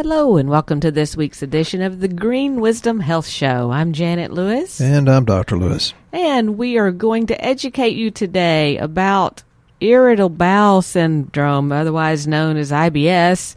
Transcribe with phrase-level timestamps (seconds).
[0.00, 3.72] Hello, and welcome to this week's edition of the Green Wisdom Health Show.
[3.72, 4.80] I'm Janet Lewis.
[4.80, 5.58] And I'm Dr.
[5.58, 5.92] Lewis.
[6.12, 9.42] And we are going to educate you today about
[9.80, 13.56] irritable bowel syndrome, otherwise known as IBS,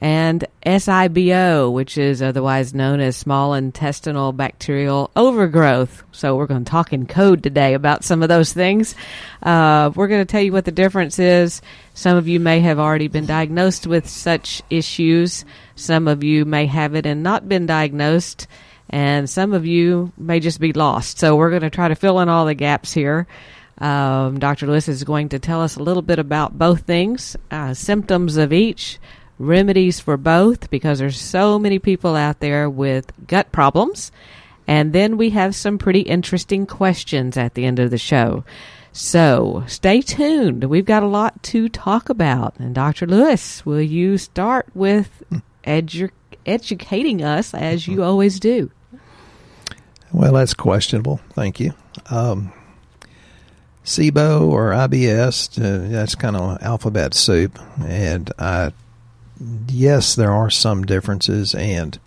[0.00, 6.02] and SIBO, which is otherwise known as small intestinal bacterial overgrowth.
[6.12, 8.94] So we're going to talk in code today about some of those things.
[9.42, 11.60] Uh, we're going to tell you what the difference is.
[11.92, 15.44] Some of you may have already been diagnosed with such issues.
[15.76, 18.46] Some of you may have it and not been diagnosed.
[18.88, 21.18] And some of you may just be lost.
[21.18, 23.26] So we're going to try to fill in all the gaps here.
[23.78, 24.66] Um, Dr.
[24.66, 28.52] Lewis is going to tell us a little bit about both things, uh, symptoms of
[28.52, 28.98] each,
[29.40, 34.12] remedies for both because there's so many people out there with gut problems.
[34.66, 38.44] And then we have some pretty interesting questions at the end of the show.
[38.92, 40.64] So stay tuned.
[40.64, 42.58] We've got a lot to talk about.
[42.58, 43.06] And Dr.
[43.06, 45.22] Lewis, will you start with
[45.64, 46.10] edu-
[46.44, 48.70] educating us as you always do?
[50.12, 51.20] Well, that's questionable.
[51.30, 51.72] Thank you.
[52.10, 52.52] Um,
[53.84, 57.58] SIBO or IBS, uh, that's kind of alphabet soup.
[57.84, 58.72] And I
[59.68, 61.98] yes, there are some differences, and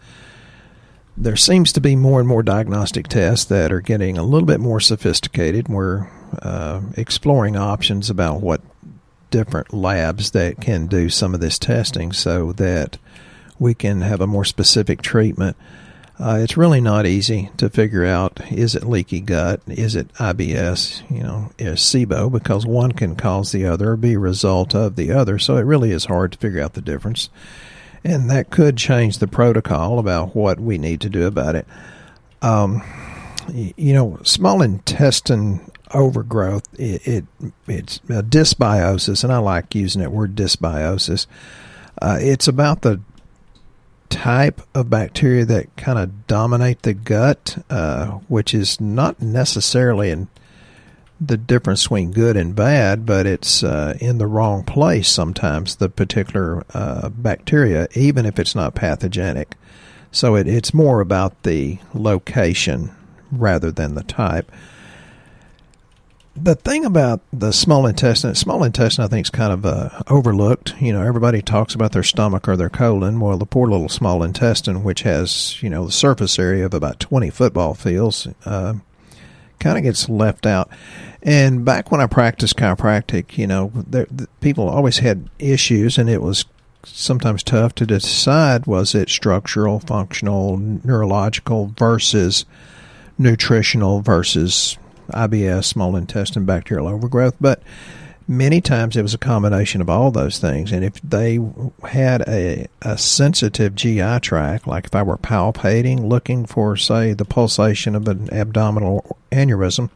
[1.15, 4.59] there seems to be more and more diagnostic tests that are getting a little bit
[4.59, 5.67] more sophisticated.
[5.67, 6.09] We're
[6.41, 8.61] uh, exploring options about what
[9.29, 12.97] different labs that can do some of this testing so that
[13.59, 15.57] we can have a more specific treatment.
[16.19, 21.09] Uh, it's really not easy to figure out is it leaky gut, is it IBS,
[21.09, 24.95] you know, is SIBO, because one can cause the other or be a result of
[24.95, 25.39] the other.
[25.39, 27.29] So it really is hard to figure out the difference.
[28.03, 31.65] And that could change the protocol about what we need to do about it.
[32.41, 32.83] Um,
[33.51, 37.25] you know, small intestine overgrowth, it, it
[37.67, 41.27] it's dysbiosis, and I like using that word dysbiosis.
[42.01, 42.99] Uh, it's about the
[44.13, 50.27] type of bacteria that kind of dominate the gut, uh, which is not necessarily in
[51.19, 55.89] the difference between good and bad, but it's uh, in the wrong place sometimes, the
[55.89, 59.55] particular uh, bacteria, even if it's not pathogenic.
[60.11, 62.91] So it, it's more about the location
[63.31, 64.51] rather than the type
[66.35, 70.73] the thing about the small intestine, small intestine, I think is kind of uh, overlooked.
[70.81, 73.19] You know, everybody talks about their stomach or their colon.
[73.19, 76.99] Well, the poor little small intestine, which has you know the surface area of about
[76.99, 78.75] twenty football fields, uh,
[79.59, 80.69] kind of gets left out.
[81.21, 86.09] And back when I practiced chiropractic, you know, there, the, people always had issues, and
[86.09, 86.45] it was
[86.83, 92.45] sometimes tough to decide was it structural, functional, neurological versus
[93.17, 94.77] nutritional versus
[95.09, 97.61] IBS, small intestine bacterial overgrowth, but
[98.27, 100.71] many times it was a combination of all those things.
[100.71, 101.39] And if they
[101.83, 107.25] had a, a sensitive GI tract, like if I were palpating, looking for, say, the
[107.25, 109.89] pulsation of an abdominal aneurysm,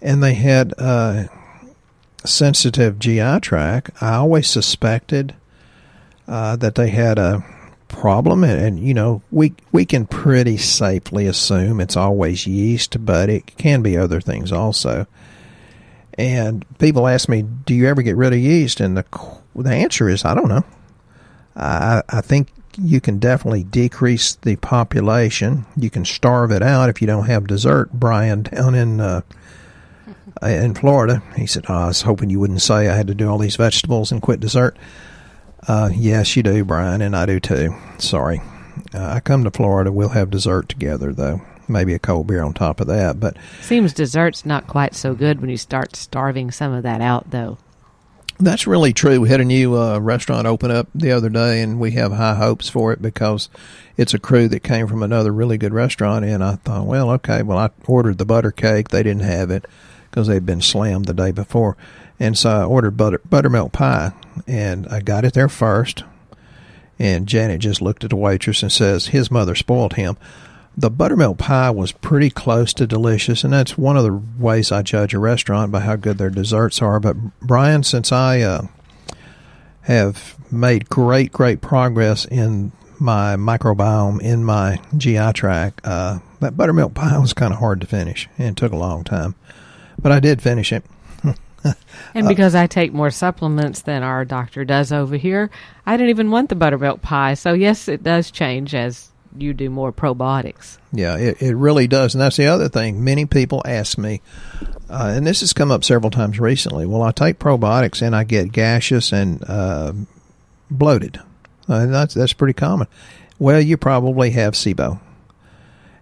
[0.00, 1.28] and they had a
[2.24, 5.34] sensitive GI tract, I always suspected
[6.26, 7.44] uh, that they had a
[7.92, 13.30] problem, and, and, you know we we can pretty safely assume it's always yeast, but
[13.30, 15.06] it can be other things also.
[16.18, 19.04] And people ask me, "Do you ever get rid of yeast?" And the
[19.54, 20.64] the answer is, I don't know.
[21.54, 22.48] I I think
[22.78, 25.66] you can definitely decrease the population.
[25.76, 27.92] You can starve it out if you don't have dessert.
[27.92, 29.20] Brian down in uh,
[30.42, 33.28] in Florida, he said, oh, "I was hoping you wouldn't say I had to do
[33.28, 34.76] all these vegetables and quit dessert."
[35.66, 37.74] Uh, yes, you do, Brian, and I do too.
[37.98, 38.40] Sorry.
[38.94, 39.92] Uh, I come to Florida.
[39.92, 41.40] We'll have dessert together, though.
[41.68, 43.20] Maybe a cold beer on top of that.
[43.20, 47.30] But seems dessert's not quite so good when you start starving some of that out,
[47.30, 47.58] though.
[48.40, 49.20] That's really true.
[49.20, 52.34] We had a new uh, restaurant open up the other day, and we have high
[52.34, 53.48] hopes for it because
[53.96, 56.24] it's a crew that came from another really good restaurant.
[56.24, 58.88] And I thought, well, okay, well, I ordered the butter cake.
[58.88, 59.66] They didn't have it
[60.10, 61.76] because they'd been slammed the day before.
[62.18, 64.12] And so I ordered butter, buttermilk pie,
[64.46, 66.04] and I got it there first.
[66.98, 70.16] And Janet just looked at the waitress and says, His mother spoiled him.
[70.76, 74.82] The buttermilk pie was pretty close to delicious, and that's one of the ways I
[74.82, 76.98] judge a restaurant by how good their desserts are.
[76.98, 78.66] But Brian, since I uh,
[79.82, 86.94] have made great, great progress in my microbiome in my GI tract, uh, that buttermilk
[86.94, 89.34] pie was kind of hard to finish, and took a long time.
[90.00, 90.84] But I did finish it.
[92.14, 95.50] and because I take more supplements than our doctor does over here,
[95.86, 97.34] I didn't even want the buttermilk pie.
[97.34, 100.78] So, yes, it does change as you do more probiotics.
[100.92, 102.14] Yeah, it, it really does.
[102.14, 103.02] And that's the other thing.
[103.02, 104.20] Many people ask me,
[104.90, 106.86] uh, and this has come up several times recently.
[106.86, 109.92] Well, I take probiotics and I get gaseous and uh,
[110.70, 111.20] bloated.
[111.68, 112.88] Uh, that's that's pretty common.
[113.38, 115.00] Well, you probably have SIBO.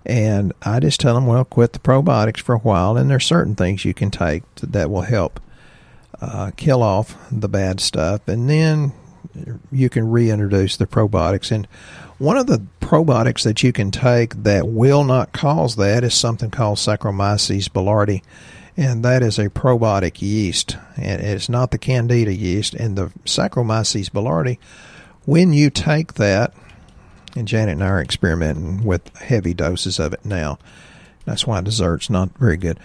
[0.06, 3.54] And I just tell them, well, quit the probiotics for a while, and there's certain
[3.54, 5.40] things you can take that will help
[6.20, 8.92] uh, kill off the bad stuff, and then
[9.70, 11.50] you can reintroduce the probiotics.
[11.50, 11.66] And
[12.18, 16.50] one of the probiotics that you can take that will not cause that is something
[16.50, 18.22] called Saccharomyces boulardii,
[18.76, 22.74] and that is a probiotic yeast, and it's not the Candida yeast.
[22.74, 24.58] And the Saccharomyces boulardii,
[25.24, 26.52] when you take that,
[27.36, 30.58] and Janet and I are experimenting with heavy doses of it now.
[31.30, 32.80] That's why dessert's not very good.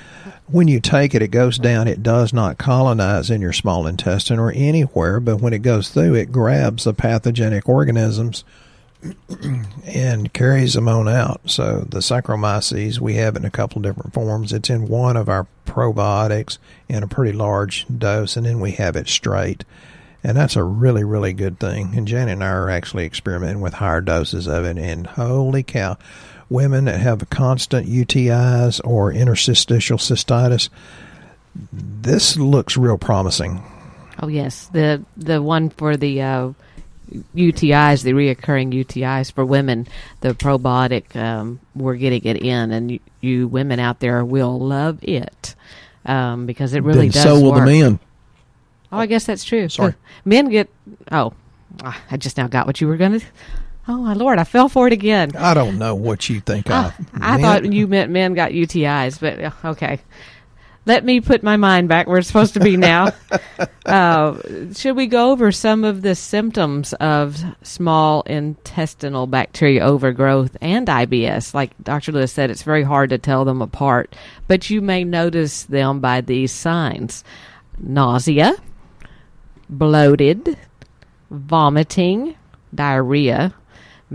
[0.45, 1.87] When you take it, it goes down.
[1.87, 6.13] It does not colonize in your small intestine or anywhere, but when it goes through,
[6.13, 8.43] it grabs the pathogenic organisms
[9.87, 11.41] and carries them on out.
[11.45, 14.53] So the Saccharomyces, we have in a couple different forms.
[14.53, 18.95] It's in one of our probiotics in a pretty large dose, and then we have
[18.95, 19.65] it straight.
[20.23, 21.97] And that's a really, really good thing.
[21.97, 25.97] And Janet and I are actually experimenting with higher doses of it, and holy cow
[26.49, 30.69] women that have constant UTIs or interstitial cystitis,
[31.71, 33.63] this looks real promising.
[34.21, 36.53] Oh yes, the the one for the uh,
[37.35, 39.87] UTIs, the reoccurring UTIs for women,
[40.21, 44.99] the probiotic, um, we're getting it in, and you, you, women out there will love
[45.01, 45.55] it
[46.05, 47.23] um, because it really then does.
[47.23, 47.65] So will work.
[47.65, 47.99] the men.
[48.91, 49.67] Oh, I guess that's true.
[49.69, 50.69] Sorry, men get.
[51.11, 51.33] Oh,
[51.83, 53.25] I just now got what you were going to.
[53.87, 55.35] Oh my lord, I fell for it again.
[55.37, 59.39] I don't know what you think I, I thought you meant men got UTIs, but
[59.39, 59.99] uh, okay.
[60.87, 63.11] Let me put my mind back where it's supposed to be now.
[63.87, 64.39] uh,
[64.73, 71.55] should we go over some of the symptoms of small intestinal bacteria overgrowth and IBS?
[71.55, 72.11] Like Dr.
[72.11, 74.15] Lewis said, it's very hard to tell them apart,
[74.47, 77.23] but you may notice them by these signs
[77.79, 78.53] nausea,
[79.67, 80.55] bloated,
[81.31, 82.35] vomiting,
[82.73, 83.53] diarrhea,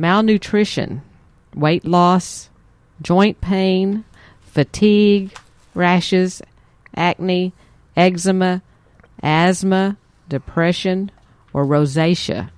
[0.00, 1.02] malnutrition,
[1.54, 2.48] weight loss,
[3.02, 4.04] joint pain,
[4.40, 5.32] fatigue,
[5.74, 6.40] rashes,
[6.96, 7.52] acne,
[7.96, 8.62] eczema,
[9.22, 9.96] asthma,
[10.28, 11.10] depression,
[11.52, 12.50] or rosacea.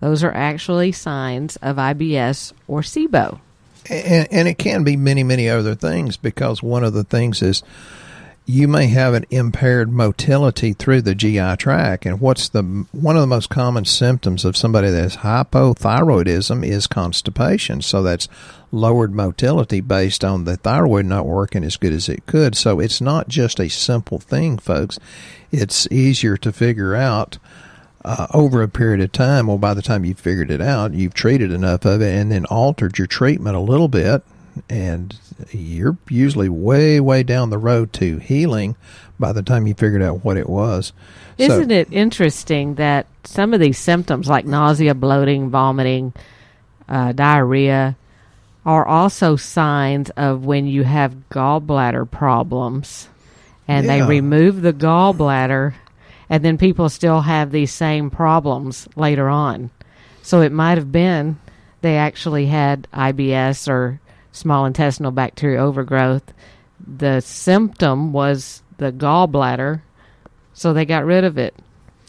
[0.00, 3.40] Those are actually signs of IBS or SIBO.
[3.88, 7.62] And, and, it can be many, many other things because one of the things is
[8.46, 12.04] you may have an impaired motility through the GI tract.
[12.04, 12.62] And what's the
[12.92, 17.80] one of the most common symptoms of somebody that has hypothyroidism is constipation.
[17.80, 18.28] So that's
[18.70, 22.54] lowered motility based on the thyroid not working as good as it could.
[22.54, 24.98] So it's not just a simple thing, folks.
[25.50, 27.38] It's easier to figure out.
[28.06, 31.14] Uh, over a period of time, well, by the time you've figured it out, you've
[31.14, 34.22] treated enough of it and then altered your treatment a little bit,
[34.68, 35.16] and
[35.50, 38.76] you're usually way, way down the road to healing
[39.18, 40.92] by the time you figured out what it was.
[41.38, 46.12] Isn't so, it interesting that some of these symptoms, like nausea, bloating, vomiting,
[46.88, 47.96] uh, diarrhea,
[48.64, 53.08] are also signs of when you have gallbladder problems
[53.68, 53.98] and yeah.
[53.98, 55.74] they remove the gallbladder
[56.30, 59.70] and then people still have these same problems later on.
[60.22, 61.38] So it might have been
[61.82, 64.00] they actually had IBS or
[64.34, 66.34] small intestinal bacteria overgrowth.
[66.86, 69.80] The symptom was the gallbladder,
[70.52, 71.54] so they got rid of it.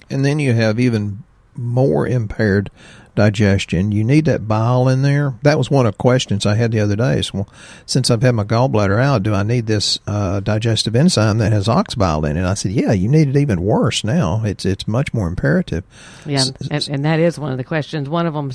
[0.09, 1.23] And then you have even
[1.55, 2.69] more impaired
[3.15, 3.91] digestion.
[3.91, 5.35] You need that bile in there.
[5.41, 7.19] That was one of the questions I had the other day.
[7.19, 7.47] Is, well,
[7.85, 11.67] since I've had my gallbladder out, do I need this uh, digestive enzyme that has
[11.67, 12.45] ox bile in it?
[12.45, 14.43] I said, yeah, you need it even worse now.
[14.43, 15.83] It's it's much more imperative.
[16.25, 18.09] Yeah, and, and that is one of the questions.
[18.09, 18.51] One of them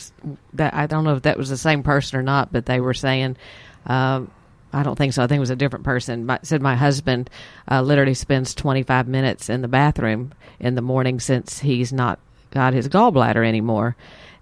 [0.55, 2.95] that I don't know if that was the same person or not, but they were
[2.95, 3.37] saying.
[3.87, 4.31] Um,
[4.73, 5.25] I don't think so.
[5.25, 6.26] I think it was a different person.
[6.26, 7.29] My, said my husband
[7.69, 12.75] uh, literally spends 25 minutes in the bathroom in the morning since he's not got
[12.75, 13.97] his gallbladder anymore.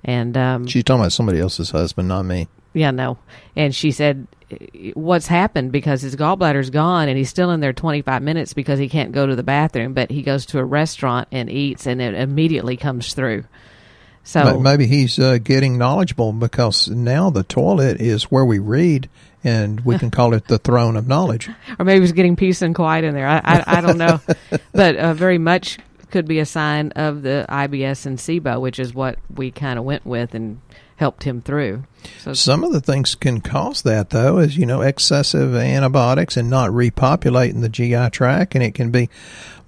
[0.04, 2.48] And um, she's talking about somebody else's husband, not me.
[2.72, 3.18] Yeah, no.
[3.56, 4.26] And she said,
[4.94, 5.72] "What's happened?
[5.72, 9.26] Because his gallbladder's gone, and he's still in there 25 minutes because he can't go
[9.26, 9.94] to the bathroom.
[9.94, 13.44] But he goes to a restaurant and eats, and it immediately comes through."
[14.28, 19.08] So maybe he's uh, getting knowledgeable because now the toilet is where we read,
[19.42, 21.48] and we can call it the throne of knowledge.
[21.78, 23.26] or maybe he's getting peace and quiet in there.
[23.26, 24.20] I I, I don't know,
[24.72, 25.78] but uh, very much
[26.10, 29.84] could be a sign of the IBS and SIBO, which is what we kind of
[29.84, 30.60] went with and
[30.96, 31.84] helped him through.
[32.18, 36.50] So some of the things can cause that though is you know excessive antibiotics and
[36.50, 39.08] not repopulating the GI tract and it can be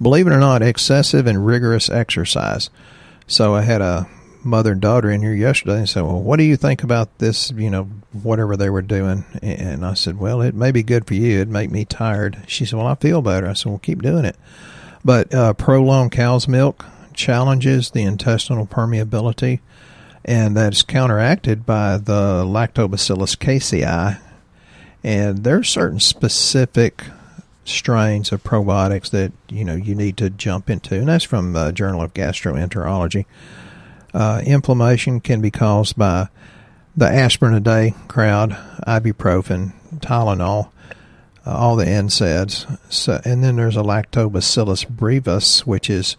[0.03, 2.69] believe it or not excessive and rigorous exercise.
[3.29, 4.09] So I had a
[4.43, 7.53] mother and daughter in here yesterday and said, "Well, what do you think about this,
[7.53, 11.15] you know, whatever they were doing?" And I said, "Well, it may be good for
[11.15, 11.37] you.
[11.37, 14.25] It'd make me tired." She said, "Well, I feel better." I said, "Well, keep doing
[14.25, 14.37] it."
[15.05, 19.61] But uh, prolonged cow's milk challenges the intestinal permeability.
[20.25, 24.21] and that's counteracted by the Lactobacillus casei.
[25.03, 27.05] And there are certain specific
[27.65, 31.73] strains of probiotics that you know you need to jump into, and that's from the
[31.73, 33.25] Journal of Gastroenterology.
[34.13, 36.29] Uh, inflammation can be caused by
[36.97, 38.51] the aspirin a day crowd,
[38.87, 40.71] ibuprofen, Tylenol,
[41.47, 42.79] uh, all the NSAIDs.
[42.93, 46.17] So, and then there's a Lactobacillus brevis, which is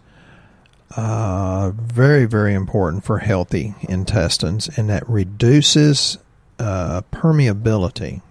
[0.95, 6.17] uh, very, very important for healthy intestines, and that reduces
[6.59, 8.21] uh, permeability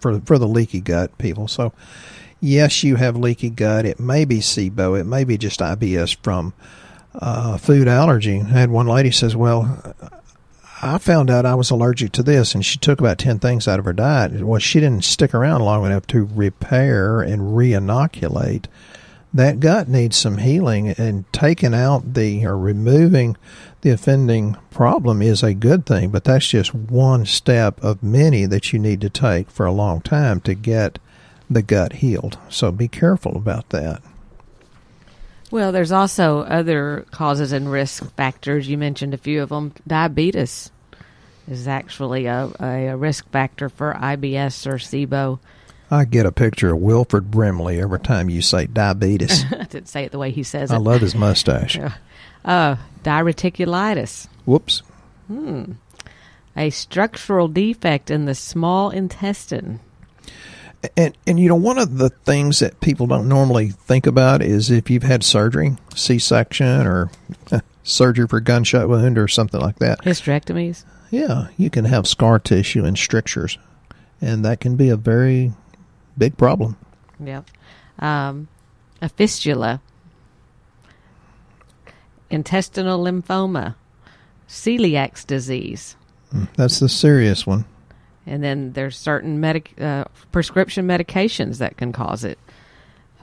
[0.00, 1.48] for for the leaky gut people.
[1.48, 1.72] So,
[2.40, 3.84] yes, you have leaky gut.
[3.84, 4.98] It may be SIBO.
[4.98, 6.52] It may be just IBS from
[7.14, 8.40] uh, food allergy.
[8.40, 9.94] I had one lady says, "Well,
[10.82, 13.78] I found out I was allergic to this, and she took about ten things out
[13.78, 14.42] of her diet.
[14.42, 18.68] Well, she didn't stick around long enough to repair and re-inoculate."
[19.32, 23.36] that gut needs some healing and taking out the or removing
[23.82, 28.72] the offending problem is a good thing, but that's just one step of many that
[28.72, 30.98] you need to take for a long time to get
[31.48, 32.38] the gut healed.
[32.48, 34.02] So be careful about that.
[35.50, 38.68] Well, there's also other causes and risk factors.
[38.68, 39.72] You mentioned a few of them.
[39.86, 40.70] Diabetes
[41.48, 45.40] is actually a, a risk factor for IBS or SIBO.
[45.90, 49.44] I get a picture of Wilford Brimley every time you say diabetes.
[49.52, 50.74] I didn't say it the way he says it.
[50.74, 51.78] I love his mustache.
[52.42, 54.26] Uh, diverticulitis.
[54.46, 54.82] Whoops.
[55.26, 55.72] Hmm.
[56.56, 59.78] A structural defect in the small intestine.
[60.96, 64.70] And and you know one of the things that people don't normally think about is
[64.70, 67.10] if you've had surgery, C-section or
[67.82, 70.02] surgery for gunshot wound or something like that.
[70.02, 70.84] Hysterectomies.
[71.10, 73.58] Yeah, you can have scar tissue and strictures,
[74.20, 75.52] and that can be a very
[76.16, 76.76] big problem.
[77.18, 77.50] Yep.
[77.98, 78.48] Um,
[79.02, 79.82] a fistula,
[82.30, 83.74] intestinal lymphoma,
[84.48, 85.96] celiac disease.
[86.32, 87.64] Mm, that's the serious one.
[88.26, 92.38] And then there's certain medic- uh, prescription medications that can cause it.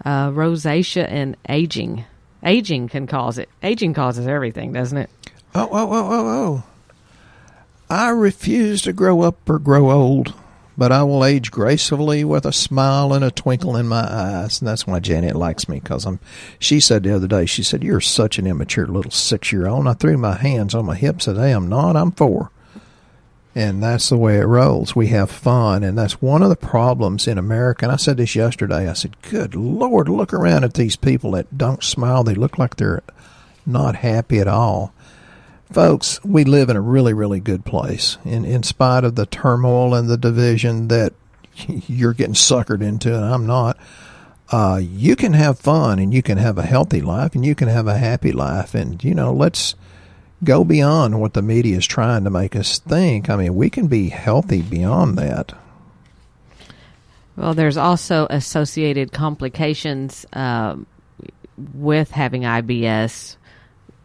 [0.04, 2.06] Uh, rosacea and aging.
[2.44, 3.50] Aging can cause it.
[3.64, 5.10] Aging causes everything, doesn't it?
[5.56, 6.64] Oh, oh, oh, oh, oh.
[7.90, 10.34] I refuse to grow up or grow old
[10.78, 14.62] but I will age gracefully with a smile and a twinkle in my eyes.
[14.62, 16.20] And that's why Janet likes me because I'm.
[16.60, 19.88] She said the other day, she said, "You're such an immature little six year old."
[19.88, 21.96] I threw my hands on my hips and said, I'm not.
[21.96, 22.52] I'm four.
[23.58, 24.96] And that's the way it rolls.
[24.96, 27.86] We have fun, and that's one of the problems in America.
[27.86, 28.88] And I said this yesterday.
[28.88, 32.24] I said, "Good Lord, look around at these people that don't smile.
[32.24, 33.02] They look like they're
[33.66, 34.94] not happy at all."
[35.72, 38.18] folks, we live in a really, really good place.
[38.24, 41.14] In in spite of the turmoil and the division that
[41.68, 43.78] you're getting suckered into, and I'm not.
[44.50, 47.68] Uh, you can have fun and you can have a healthy life and you can
[47.68, 48.74] have a happy life.
[48.74, 49.76] And, you know, let's
[50.44, 53.30] go beyond what the media is trying to make us think.
[53.30, 55.54] I mean, we can be healthy beyond that.
[57.36, 60.76] Well, there's also associated complications uh,
[61.74, 63.38] with having IBS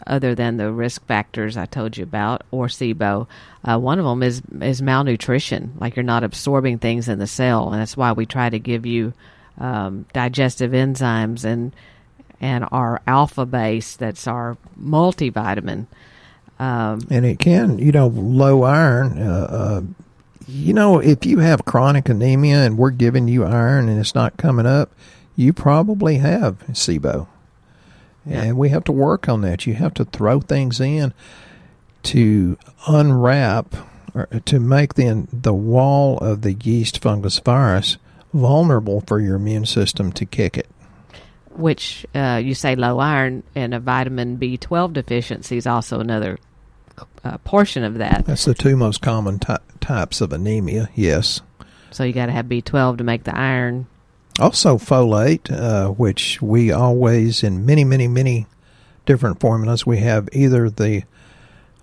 [0.07, 3.27] other than the risk factors I told you about, or SIBO.
[3.65, 7.71] Uh, one of them is is malnutrition, like you're not absorbing things in the cell,
[7.71, 9.12] and that's why we try to give you
[9.59, 11.73] um, digestive enzymes and
[12.41, 15.87] and our alpha base, that's our multivitamin.
[16.62, 19.19] Um, and it can, you know, low iron.
[19.19, 19.83] Uh, uh,
[20.47, 24.37] you know, if you have chronic anemia and we're giving you iron and it's not
[24.37, 24.92] coming up,
[25.35, 27.26] you probably have SIBO.
[28.25, 28.42] Yeah.
[28.42, 29.66] And we have to work on that.
[29.66, 31.12] You have to throw things in
[32.04, 33.75] to unwrap
[34.14, 37.97] or to make the the wall of the yeast fungus virus
[38.33, 40.69] vulnerable for your immune system to kick it.
[41.57, 46.38] Which uh, you say low iron and a vitamin B12 deficiency is also another
[47.25, 48.25] uh, portion of that.
[48.26, 50.88] That's the two most common ty- types of anemia.
[50.94, 51.40] Yes.
[51.90, 53.87] So you got to have B12 to make the iron
[54.40, 58.46] also, folate, uh, which we always, in many, many, many
[59.04, 61.02] different formulas, we have either the,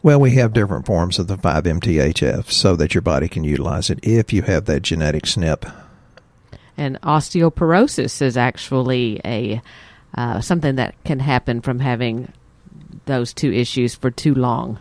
[0.01, 3.99] well, we have different forms of the 5-MTHF so that your body can utilize it
[4.01, 5.71] if you have that genetic SNP.
[6.75, 9.61] And osteoporosis is actually a
[10.15, 12.33] uh, something that can happen from having
[13.05, 14.79] those two issues for too long.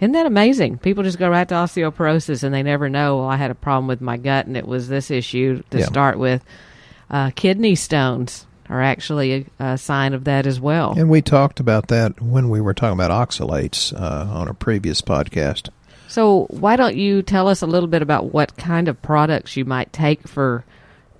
[0.00, 0.78] Isn't that amazing?
[0.78, 3.86] People just go right to osteoporosis and they never know, well, I had a problem
[3.86, 5.86] with my gut and it was this issue to yeah.
[5.86, 6.44] start with.
[7.10, 10.94] Uh, kidney stones are actually a, a, sign of that as well.
[10.96, 15.00] And we talked about that when we were talking about oxalates uh, on a previous
[15.00, 15.68] podcast.
[16.08, 19.64] So, why don't you tell us a little bit about what kind of products you
[19.64, 20.64] might take for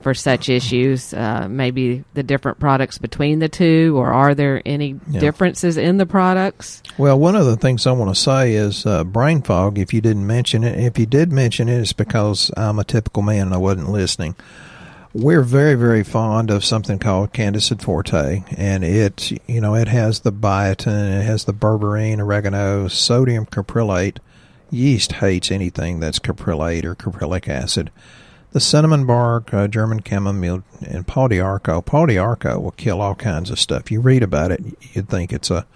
[0.05, 1.13] for such issues?
[1.13, 5.19] Uh, maybe the different products between the two, or are there any Yeah.
[5.19, 6.81] differences in the products?
[6.97, 9.79] Well, one of the things I want to say is uh, brain fog.
[9.79, 13.23] If you didn't mention it, if you did mention it, it's because I'm a typical
[13.23, 14.37] man and I wasn't listening.
[15.15, 20.21] We're very, very fond of something called Candicid Forte, and it, you know, it has
[20.21, 24.19] the biotin, it has the berberine, oregano, sodium caprylate.
[24.71, 27.91] Yeast hates anything that's caprylate or caprylic acid.
[28.55, 31.83] The cinnamon bark, uh, German chamomile, and Pau d'Arco.
[31.83, 33.91] Pau d'Arco will kill all kinds of stuff.
[33.91, 34.61] You read about it,
[34.93, 35.67] you'd think it's a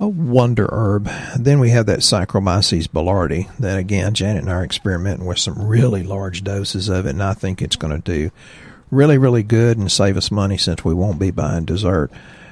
[0.00, 1.08] a wonder herb.
[1.38, 3.56] Then we have that Saccharomyces boulardii.
[3.58, 7.22] That again, Janet and I are experimenting with some really large doses of it, and
[7.22, 8.32] I think it's going to do
[8.90, 12.10] really, really good and save us money since we won't be buying dessert.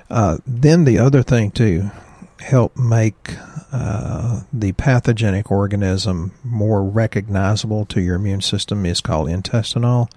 [0.09, 1.91] Uh, then the other thing to
[2.41, 3.37] help make
[3.73, 10.09] uh, the pathogenic organism more recognizable to your immune system is called intestinal.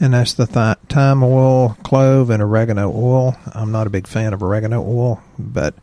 [0.00, 3.36] And that's the th- thyme oil, clove, and oregano oil.
[3.52, 5.74] I'm not a big fan of oregano oil, but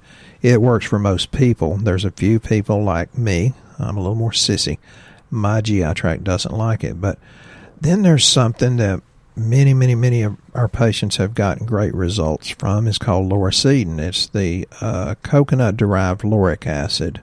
[0.42, 1.78] it works for most people.
[1.78, 3.54] There's a few people like me.
[3.78, 4.78] I'm a little more sissy.
[5.30, 7.02] My GI tract doesn't like it.
[7.02, 7.20] But
[7.82, 9.02] then there's something that
[9.36, 12.88] many, many, many of our patients have gotten great results from.
[12.88, 14.00] is called lauricidin.
[14.00, 17.22] It's the uh, coconut derived lauric acid.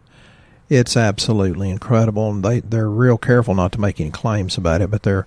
[0.69, 2.31] It's absolutely incredible.
[2.31, 5.27] And they, they're real careful not to make any claims about it, but there are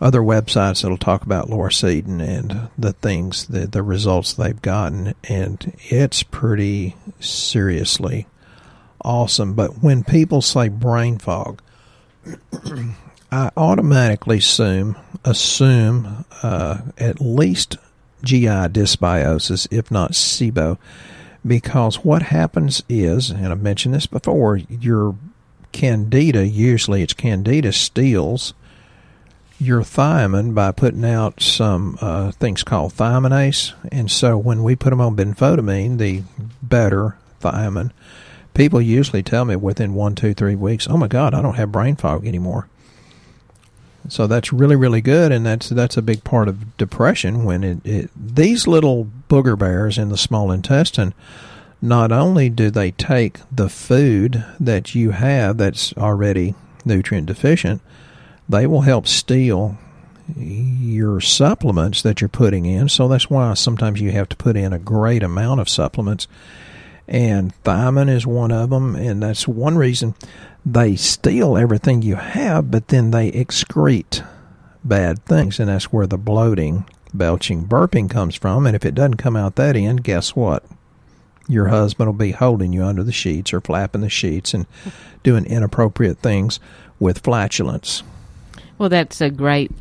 [0.00, 5.14] other websites that'll talk about lauricidin and the things, the, the results they've gotten.
[5.24, 8.26] And it's pretty seriously
[9.02, 9.54] awesome.
[9.54, 11.60] But when people say brain fog,
[13.32, 17.76] I automatically assume assume uh, at least
[18.24, 20.78] GI dysbiosis, if not SIBO,
[21.46, 25.16] because what happens is, and I've mentioned this before, your
[25.72, 28.52] candida usually it's candida steals
[29.60, 34.90] your thiamine by putting out some uh, things called thiaminase, and so when we put
[34.90, 36.22] them on benfotiamine, the
[36.62, 37.90] better thiamine,
[38.54, 41.70] people usually tell me within one, two, three weeks, "Oh my God, I don't have
[41.70, 42.68] brain fog anymore."
[44.10, 47.44] So that's really, really good, and that's that's a big part of depression.
[47.44, 51.14] When it, it these little booger bears in the small intestine,
[51.80, 57.80] not only do they take the food that you have that's already nutrient deficient,
[58.48, 59.78] they will help steal
[60.36, 62.88] your supplements that you're putting in.
[62.88, 66.26] So that's why sometimes you have to put in a great amount of supplements.
[67.10, 70.14] And thiamine is one of them, and that's one reason
[70.64, 74.24] they steal everything you have, but then they excrete
[74.84, 78.64] bad things, and that's where the bloating, belching, burping comes from.
[78.64, 80.64] And if it doesn't come out that end, guess what?
[81.48, 84.66] Your husband will be holding you under the sheets or flapping the sheets and
[85.24, 86.60] doing inappropriate things
[87.00, 88.04] with flatulence.
[88.78, 89.72] Well, that's a great,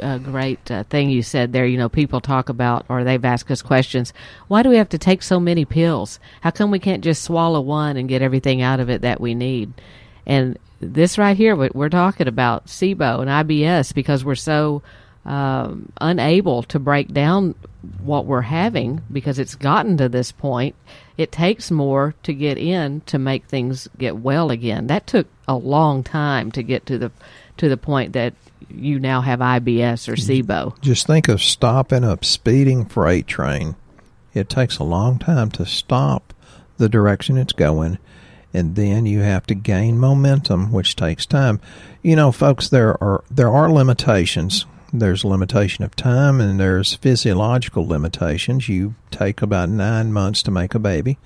[0.00, 1.66] uh, great uh, thing you said there.
[1.66, 4.12] You know, people talk about, or they've asked us questions.
[4.48, 6.20] Why do we have to take so many pills?
[6.40, 9.34] How come we can't just swallow one and get everything out of it that we
[9.34, 9.72] need?
[10.26, 14.82] And this right here, we're talking about SIBO and IBS, because we're so
[15.24, 17.54] um, unable to break down
[18.02, 20.74] what we're having because it's gotten to this point.
[21.18, 24.86] It takes more to get in to make things get well again.
[24.86, 27.12] That took a long time to get to the
[27.58, 28.32] to the point that
[28.68, 30.80] you now have IBS or SIBO.
[30.80, 33.76] Just think of stopping a speeding freight train.
[34.34, 36.32] It takes a long time to stop
[36.76, 37.98] the direction it's going,
[38.54, 41.60] and then you have to gain momentum, which takes time.
[42.02, 44.66] You know, folks, there are there are limitations.
[44.92, 48.68] There's limitation of time, and there's physiological limitations.
[48.68, 51.18] You take about nine months to make a baby.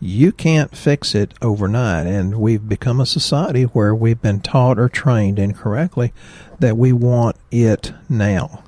[0.00, 4.88] You can't fix it overnight, and we've become a society where we've been taught or
[4.88, 6.12] trained incorrectly
[6.60, 8.62] that we want it now.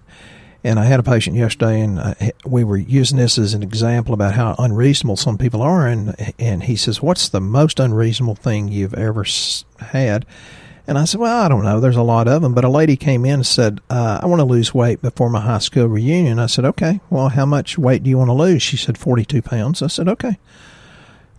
[0.65, 4.13] And I had a patient yesterday, and I, we were using this as an example
[4.13, 5.87] about how unreasonable some people are.
[5.87, 9.25] And and he says, "What's the most unreasonable thing you've ever
[9.79, 10.27] had?"
[10.87, 11.79] And I said, "Well, I don't know.
[11.79, 14.41] There's a lot of them." But a lady came in and said, uh, "I want
[14.41, 17.01] to lose weight before my high school reunion." I said, "Okay.
[17.09, 20.09] Well, how much weight do you want to lose?" She said, "42 pounds." I said,
[20.09, 20.39] "Okay."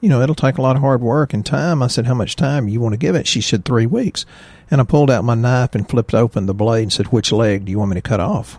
[0.01, 1.81] You know, it'll take a lot of hard work and time.
[1.83, 3.27] I said, How much time you want to give it?
[3.27, 4.25] She said, Three weeks.
[4.69, 7.65] And I pulled out my knife and flipped open the blade and said, Which leg
[7.65, 8.57] do you want me to cut off?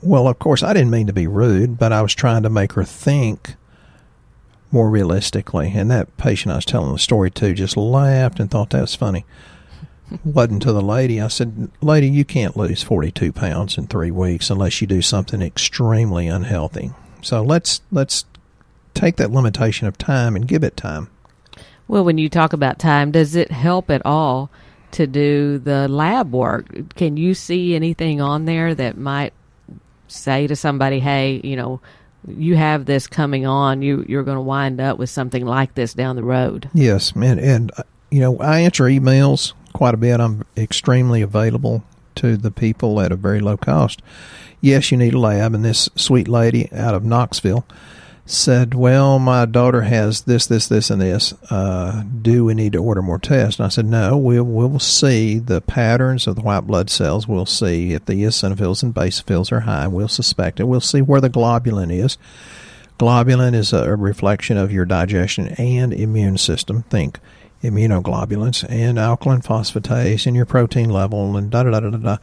[0.00, 2.74] Well, of course, I didn't mean to be rude, but I was trying to make
[2.74, 3.56] her think
[4.70, 5.72] more realistically.
[5.74, 8.94] And that patient I was telling the story to just laughed and thought that was
[8.94, 9.24] funny.
[10.24, 11.20] Wasn't to the lady.
[11.20, 15.42] I said, Lady, you can't lose 42 pounds in three weeks unless you do something
[15.42, 16.92] extremely unhealthy.
[17.20, 18.24] So let's let's
[18.98, 21.08] take that limitation of time and give it time.
[21.86, 24.50] Well, when you talk about time, does it help at all
[24.92, 26.94] to do the lab work.
[26.94, 29.32] Can you see anything on there that might
[30.06, 31.80] say to somebody, "Hey, you know,
[32.26, 33.82] you have this coming on.
[33.82, 37.38] You you're going to wind up with something like this down the road." Yes, and
[37.38, 40.20] and uh, you know, I answer emails quite a bit.
[40.20, 41.84] I'm extremely available
[42.16, 44.02] to the people at a very low cost.
[44.60, 47.64] Yes, you need a lab, and this sweet lady out of Knoxville
[48.30, 51.34] said, "Well, my daughter has this, this, this, and this.
[51.50, 54.16] Uh, do we need to order more tests?" And I said, "No.
[54.16, 57.26] We'll we'll see the patterns of the white blood cells.
[57.26, 59.88] We'll see if the eosinophils and basophils are high.
[59.88, 60.64] We'll suspect it.
[60.64, 62.18] We'll see where the globulin is.
[62.98, 66.84] Globulin is a reflection of your digestion and immune system.
[66.90, 67.18] Think."
[67.60, 72.16] Immunoglobulins and alkaline phosphatase and your protein level and da da da da da.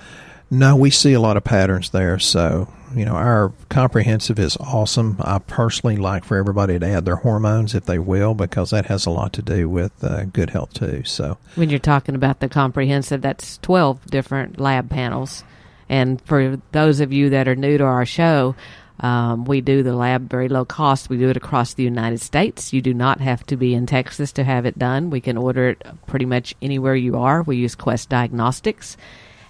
[0.56, 2.18] No, we see a lot of patterns there.
[2.18, 5.18] So you know, our comprehensive is awesome.
[5.20, 9.06] I personally like for everybody to add their hormones if they will, because that has
[9.06, 11.04] a lot to do with uh, good health too.
[11.04, 15.44] So when you're talking about the comprehensive, that's 12 different lab panels.
[15.90, 18.56] And for those of you that are new to our show,
[19.02, 21.10] um, we do the lab very low cost.
[21.10, 22.72] We do it across the United States.
[22.72, 25.10] You do not have to be in Texas to have it done.
[25.10, 27.44] We can order it pretty much anywhere you are.
[27.44, 28.96] We use Quest Diagnostics.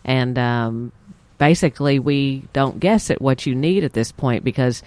[0.05, 0.91] And um,
[1.37, 4.83] basically we don't guess at what you need at this point because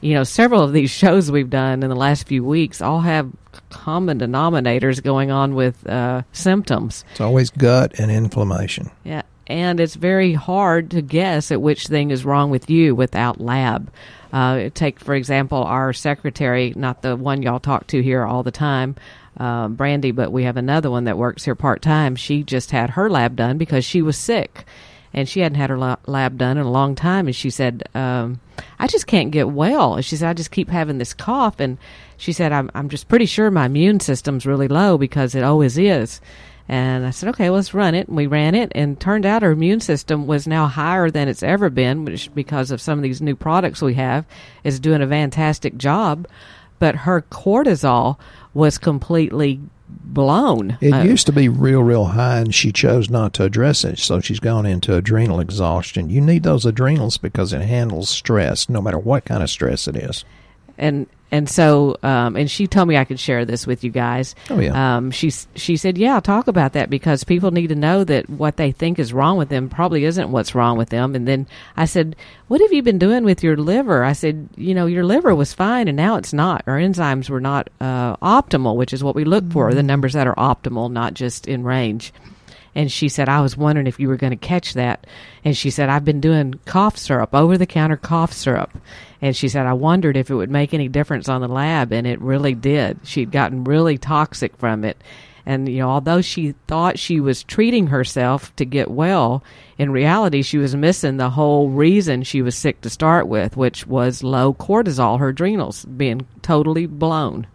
[0.00, 3.30] you know several of these shows we've done in the last few weeks all have
[3.68, 7.04] common denominators going on with uh, symptoms.
[7.12, 8.90] It's always gut and inflammation.
[9.04, 9.22] Yeah.
[9.46, 13.90] And it's very hard to guess at which thing is wrong with you without lab.
[14.32, 18.52] Uh, take for example our secretary not the one y'all talk to here all the
[18.52, 18.94] time
[19.40, 23.10] uh, brandy but we have another one that works here part-time she just had her
[23.10, 24.64] lab done because she was sick
[25.12, 27.26] and she hadn't had her lab done in a long time.
[27.26, 28.40] And she said, um,
[28.78, 31.78] "I just can't get well." And she said, "I just keep having this cough." And
[32.16, 35.76] she said, "I'm I'm just pretty sure my immune system's really low because it always
[35.78, 36.20] is."
[36.68, 39.50] And I said, "Okay, let's run it." And we ran it, and turned out her
[39.50, 43.20] immune system was now higher than it's ever been, which because of some of these
[43.20, 44.24] new products we have
[44.62, 46.28] is doing a fantastic job.
[46.80, 48.18] But her cortisol
[48.52, 50.78] was completely blown.
[50.80, 53.98] It uh, used to be real, real high, and she chose not to address it,
[53.98, 56.10] so she's gone into adrenal exhaustion.
[56.10, 59.96] You need those adrenals because it handles stress, no matter what kind of stress it
[59.96, 60.24] is.
[60.76, 64.34] And and so um, and she told me I could share this with you guys.
[64.48, 64.96] Oh yeah.
[64.96, 68.28] Um, she she said, yeah, I'll talk about that because people need to know that
[68.28, 71.14] what they think is wrong with them probably isn't what's wrong with them.
[71.14, 72.16] And then I said,
[72.48, 74.04] what have you been doing with your liver?
[74.04, 76.64] I said, you know, your liver was fine and now it's not.
[76.66, 79.86] Our enzymes were not uh, optimal, which is what we look for, the mm-hmm.
[79.86, 82.12] numbers that are optimal, not just in range.
[82.74, 85.06] And she said, I was wondering if you were going to catch that.
[85.44, 88.70] And she said, I've been doing cough syrup, over the counter cough syrup.
[89.20, 91.92] And she said, I wondered if it would make any difference on the lab.
[91.92, 93.00] And it really did.
[93.04, 95.02] She'd gotten really toxic from it.
[95.46, 99.42] And, you know, although she thought she was treating herself to get well,
[99.78, 103.86] in reality, she was missing the whole reason she was sick to start with, which
[103.86, 107.46] was low cortisol, her adrenals being totally blown.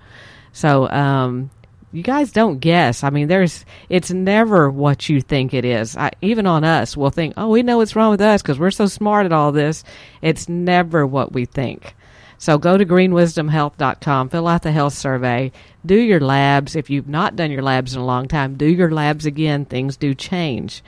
[0.51, 1.51] So, um,
[1.95, 3.05] you guys don't guess.
[3.05, 5.95] I mean, there's it's never what you think it is.
[5.95, 8.71] I, even on us, we'll think, "Oh, we know what's wrong with us because we're
[8.71, 9.85] so smart at all this."
[10.21, 11.95] It's never what we think.
[12.37, 15.53] So go to greenwisdomhealth.com, fill out the health survey,
[15.85, 16.75] do your labs.
[16.75, 19.63] If you've not done your labs in a long time, do your labs again.
[19.63, 20.83] Things do change.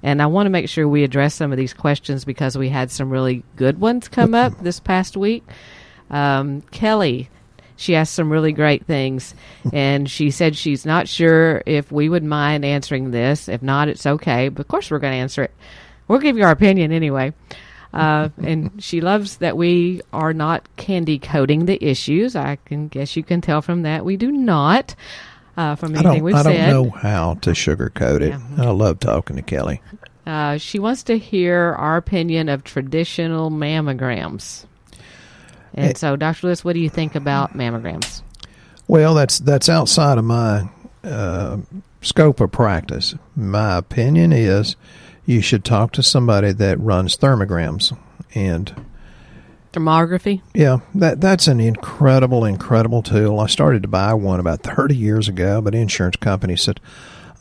[0.00, 2.92] And I want to make sure we address some of these questions because we had
[2.92, 5.44] some really good ones come up this past week.
[6.08, 7.30] Um, Kelly
[7.82, 9.34] she asked some really great things,
[9.72, 13.48] and she said she's not sure if we would mind answering this.
[13.48, 14.48] If not, it's okay.
[14.48, 15.50] But of course, we're going to answer it.
[16.06, 17.32] We'll give you our opinion anyway.
[17.92, 22.36] Uh, and she loves that we are not candy coating the issues.
[22.36, 24.94] I can guess you can tell from that we do not.
[25.54, 28.30] Uh, from anything we've I said, I don't know how to sugarcoat it.
[28.30, 28.40] Yeah.
[28.58, 29.82] I love talking to Kelly.
[30.26, 34.64] Uh, she wants to hear our opinion of traditional mammograms.
[35.74, 36.48] And it, so, Dr.
[36.48, 38.22] Lewis, what do you think about mammograms?
[38.88, 40.68] Well, that's that's outside of my
[41.04, 41.58] uh,
[42.00, 43.14] scope of practice.
[43.34, 44.76] My opinion is
[45.24, 47.96] you should talk to somebody that runs thermograms
[48.34, 48.84] and
[49.72, 50.42] thermography.
[50.54, 53.40] Yeah, that that's an incredible, incredible tool.
[53.40, 56.80] I started to buy one about thirty years ago, but insurance company said,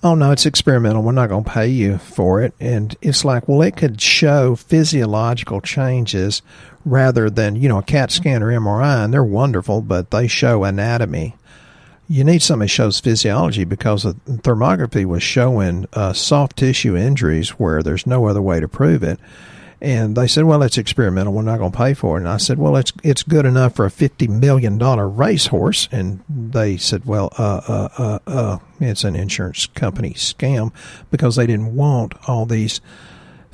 [0.04, 1.04] "Oh no, it's experimental.
[1.04, 4.56] We're not going to pay you for it." And it's like, well, it could show
[4.56, 6.42] physiological changes
[6.86, 10.64] rather than, you know, a CAT scan or MRI, and they're wonderful, but they show
[10.64, 11.36] anatomy.
[12.08, 17.82] You need something that shows physiology because thermography was showing uh, soft tissue injuries where
[17.82, 19.20] there's no other way to prove it.
[19.82, 21.34] And they said, "Well, it's experimental.
[21.34, 23.76] We're not going to pay for it." And I said, "Well, it's it's good enough
[23.76, 29.04] for a fifty million dollar racehorse." And they said, "Well, uh, uh, uh, uh, it's
[29.04, 30.72] an insurance company scam
[31.10, 32.80] because they didn't want all these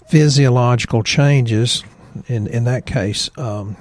[0.09, 1.85] physiological changes.
[2.27, 3.77] In in that case, um,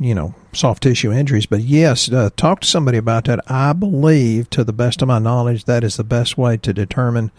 [0.00, 1.44] you know, soft tissue injuries.
[1.44, 3.40] But yes, uh, talk to somebody about that.
[3.50, 7.32] I believe, to the best of my knowledge, that is the best way to determine."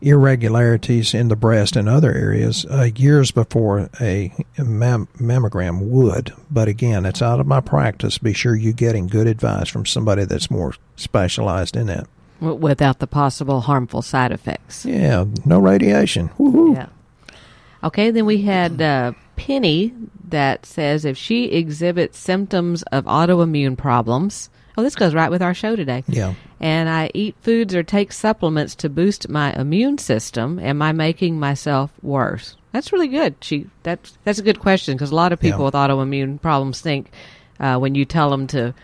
[0.00, 6.32] Irregularities in the breast and other areas uh, years before a mam- mammogram would.
[6.50, 8.18] But again, it's out of my practice.
[8.18, 12.06] Be sure you're getting good advice from somebody that's more specialized in that.
[12.40, 14.84] Without the possible harmful side effects.
[14.84, 16.30] Yeah, no radiation.
[16.36, 16.74] Woo-hoo.
[16.74, 16.88] Yeah.
[17.82, 19.94] Okay, then we had uh, Penny
[20.28, 25.54] that says if she exhibits symptoms of autoimmune problems, Oh, this goes right with our
[25.54, 26.02] show today.
[26.08, 26.34] Yeah.
[26.60, 30.58] And I eat foods or take supplements to boost my immune system.
[30.58, 32.56] Am I making myself worse?
[32.72, 33.36] That's really good.
[33.40, 35.64] She that's that's a good question because a lot of people Yeah.
[35.66, 37.10] with autoimmune problems think
[37.60, 38.74] uh, when you tell them to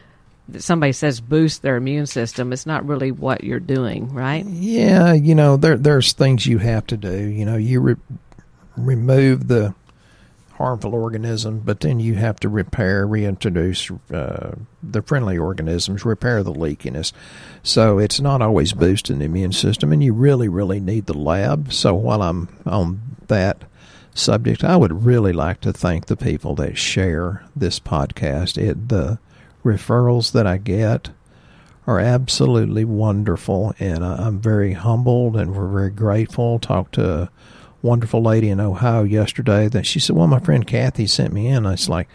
[0.59, 4.45] somebody says boost their immune system, it's not really what you're doing, right?
[4.45, 7.17] Yeah, you know, there there's things you have to do.
[7.25, 7.97] You know, you re-
[8.77, 9.75] remove the
[10.61, 16.53] harmful organism, but then you have to repair, reintroduce uh, the friendly organisms, repair the
[16.53, 17.13] leakiness.
[17.63, 21.73] So it's not always boosting the immune system, and you really, really need the lab.
[21.73, 23.65] So while I'm on that
[24.15, 28.59] subject, I would really like to thank the people that share this podcast.
[28.59, 29.19] It the
[29.65, 31.09] referrals that I get
[31.87, 36.59] are absolutely wonderful, and I'm very humbled and we're very grateful.
[36.59, 37.31] Talk to
[37.83, 41.67] wonderful lady in Ohio yesterday that she said, "Well, my friend Kathy sent me in."
[41.67, 42.09] I was like,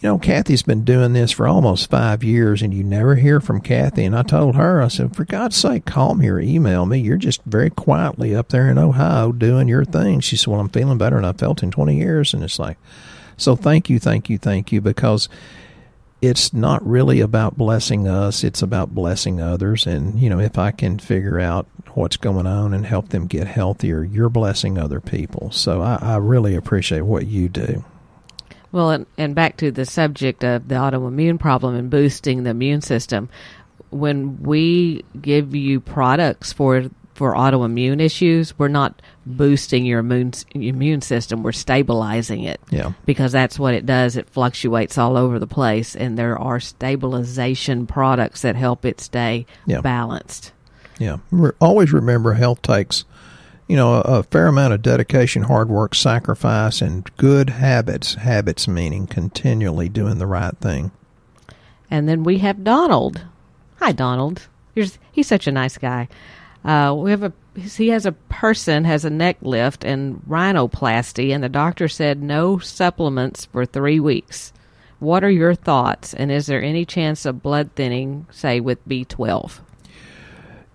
[0.00, 3.60] "You know, Kathy's been doing this for almost five years, and you never hear from
[3.60, 6.98] Kathy." And I told her, I said, "For God's sake, call me or email me.
[6.98, 10.68] You're just very quietly up there in Ohio doing your thing." She said, "Well, I'm
[10.68, 12.78] feeling better than I felt in 20 years," and it's like,
[13.38, 15.28] so thank you, thank you, thank you, because
[16.20, 19.86] it's not really about blessing us it's about blessing others.
[19.86, 23.46] And you know if i can figure out what's going on and help them get
[23.46, 25.50] healthier you're blessing other people.
[25.50, 27.84] So i, I really appreciate what you do.
[28.70, 32.82] Well, and, and back to the subject of the autoimmune problem and boosting the immune
[32.82, 33.30] system.
[33.90, 41.00] When we give you products for for autoimmune issues, we're not boosting your immune immune
[41.02, 41.42] system.
[41.42, 44.16] We're stabilizing it yeah because that's what it does.
[44.16, 49.44] It fluctuates all over the place, and there are stabilization products that help it stay
[49.66, 49.80] Yeah.
[49.80, 50.52] balanced.
[50.98, 53.04] yeah Re- always remember health takes
[53.66, 58.66] you know a, a fair amount of dedication hard work sacrifice and good habits habits
[58.68, 60.90] meaning continually doing the right thing
[61.90, 63.22] And then we have Donald.
[63.80, 64.46] Hi, Donald.
[64.74, 66.08] Here's, he's such a nice guy.
[66.68, 71.42] Uh, we have a he has a person has a neck lift and rhinoplasty, and
[71.42, 74.52] the doctor said no supplements for three weeks.
[74.98, 76.12] What are your thoughts?
[76.12, 79.62] And is there any chance of blood thinning, say with B twelve?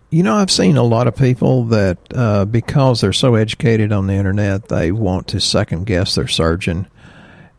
[0.09, 4.07] You know, I've seen a lot of people that uh, because they're so educated on
[4.07, 6.87] the internet, they want to second guess their surgeon.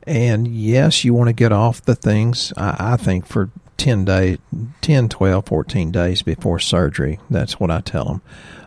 [0.08, 4.38] And yes, you want to get off the things, I, I think, for 10 days,
[4.80, 7.18] 10, 12, 14 days before surgery.
[7.30, 8.22] That's what I tell them.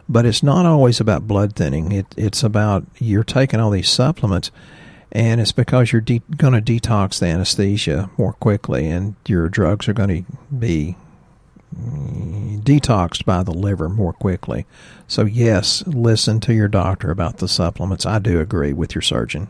[0.09, 1.91] But it's not always about blood thinning.
[1.91, 4.51] It, it's about you're taking all these supplements,
[5.11, 9.87] and it's because you're de- going to detox the anesthesia more quickly, and your drugs
[9.87, 10.95] are going to be
[11.75, 14.65] detoxed by the liver more quickly.
[15.07, 18.05] So, yes, listen to your doctor about the supplements.
[18.05, 19.49] I do agree with your surgeon.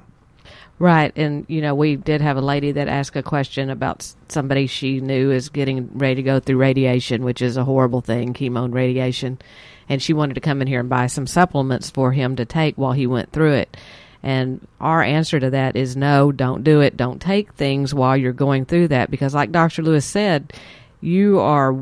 [0.80, 4.68] Right, and you know we did have a lady that asked a question about somebody
[4.68, 8.66] she knew is getting ready to go through radiation, which is a horrible thing, chemo
[8.66, 9.40] and radiation,
[9.90, 12.76] and she wanted to come in here and buy some supplements for him to take
[12.78, 13.76] while he went through it.
[14.22, 16.96] And our answer to that is no, don't do it.
[16.96, 19.82] Don't take things while you're going through that because, like Dr.
[19.82, 20.54] Lewis said,
[21.02, 21.76] you are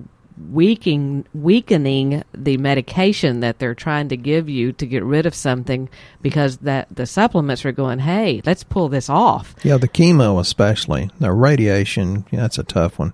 [0.52, 5.89] weakening weakening the medication that they're trying to give you to get rid of something
[6.21, 11.10] because that the supplements are going hey let's pull this off Yeah, the chemo especially.
[11.19, 13.13] The radiation, yeah, that's a tough one.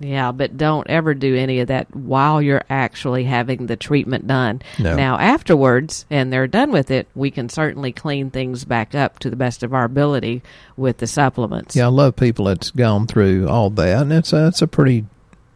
[0.00, 4.60] yeah but don't ever do any of that while you're actually having the treatment done
[4.78, 4.96] No.
[4.96, 9.30] now afterwards and they're done with it we can certainly clean things back up to
[9.30, 10.42] the best of our ability
[10.76, 14.46] with the supplements Yeah, I love people that's gone through all that, and it's a,
[14.48, 15.04] it's a pretty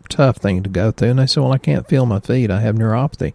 [0.09, 1.11] tough thing to go through.
[1.11, 2.51] And they say, "Well, I can't feel my feet.
[2.51, 3.35] I have neuropathy.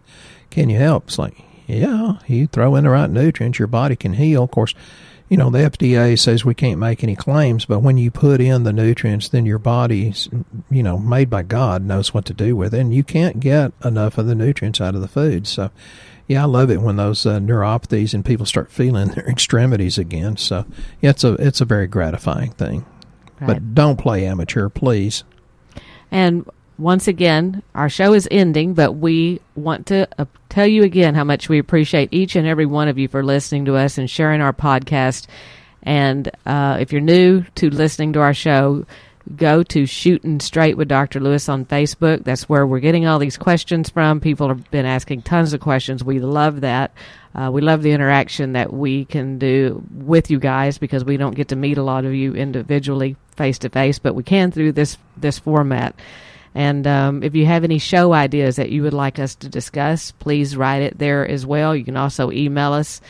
[0.50, 4.14] Can you help?" It's like, yeah, you throw in the right nutrients, your body can
[4.14, 4.44] heal.
[4.44, 4.74] Of course,
[5.28, 8.64] you know, the FDA says we can't make any claims, but when you put in
[8.64, 10.28] the nutrients, then your body's,
[10.70, 13.72] you know, made by God knows what to do with it, and you can't get
[13.82, 15.46] enough of the nutrients out of the food.
[15.46, 15.70] So,
[16.28, 20.36] yeah, I love it when those uh, neuropathies and people start feeling their extremities again.
[20.36, 20.66] So,
[21.00, 22.84] yeah, it's a it's a very gratifying thing.
[23.40, 23.46] Right.
[23.46, 25.24] But don't play amateur, please.
[26.10, 31.14] And once again, our show is ending, but we want to uh, tell you again
[31.14, 34.10] how much we appreciate each and every one of you for listening to us and
[34.10, 35.26] sharing our podcast.
[35.82, 38.86] And uh, if you're new to listening to our show,
[39.36, 41.20] go to Shooting Straight with Dr.
[41.20, 42.24] Lewis on Facebook.
[42.24, 44.20] That's where we're getting all these questions from.
[44.20, 46.02] People have been asking tons of questions.
[46.02, 46.92] We love that.
[47.34, 51.34] Uh, we love the interaction that we can do with you guys because we don't
[51.34, 54.72] get to meet a lot of you individually face to face, but we can through
[54.72, 55.94] this this format.
[56.54, 60.12] And um, if you have any show ideas that you would like us to discuss,
[60.12, 61.74] please write it there as well.
[61.74, 63.00] You can also email us,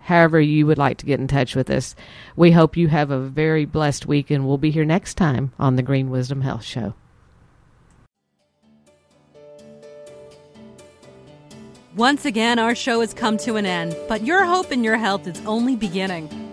[0.00, 1.94] however you would like to get in touch with us.
[2.36, 5.76] We hope you have a very blessed week, and we'll be here next time on
[5.76, 6.94] the Green Wisdom Health Show.
[11.96, 15.26] Once again, our show has come to an end, but your hope in your health
[15.26, 16.49] is only beginning.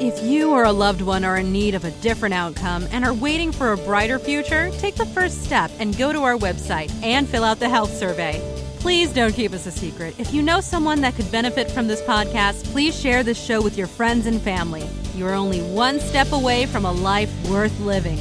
[0.00, 3.12] If you or a loved one are in need of a different outcome and are
[3.12, 7.28] waiting for a brighter future, take the first step and go to our website and
[7.28, 8.40] fill out the health survey.
[8.78, 10.14] Please don't keep us a secret.
[10.18, 13.76] If you know someone that could benefit from this podcast, please share this show with
[13.76, 14.88] your friends and family.
[15.14, 18.18] You are only one step away from a life worth living.